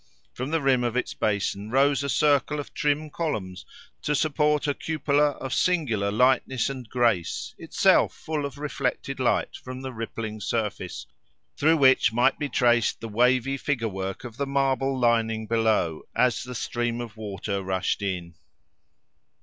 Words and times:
From 0.33 0.49
the 0.49 0.61
rim 0.63 0.83
of 0.83 0.97
its 0.97 1.13
basin 1.13 1.69
rose 1.69 2.01
a 2.01 2.09
circle 2.09 2.59
of 2.59 2.73
trim 2.73 3.11
columns 3.11 3.67
to 4.01 4.15
support 4.15 4.65
a 4.65 4.73
cupola 4.73 5.33
of 5.33 5.53
singular 5.53 6.09
lightness 6.11 6.71
and 6.71 6.89
grace, 6.89 7.53
itself 7.59 8.11
full 8.15 8.43
of 8.43 8.57
reflected 8.57 9.19
light 9.19 9.55
from 9.57 9.81
the 9.83 9.93
rippling 9.93 10.39
surface, 10.41 11.05
through 11.55 11.77
which 11.77 12.11
might 12.11 12.39
be 12.39 12.49
traced 12.49 12.99
the 12.99 13.07
wavy 13.07 13.57
figure 13.57 13.87
work 13.89 14.23
of 14.23 14.37
the 14.37 14.47
marble 14.47 14.97
lining 14.99 15.45
below 15.45 16.01
as 16.15 16.43
the 16.43 16.55
stream 16.55 16.99
of 16.99 17.15
water 17.15 17.61
rushed 17.61 18.01
in. 18.01 18.33